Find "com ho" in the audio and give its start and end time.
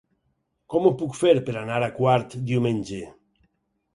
0.73-0.91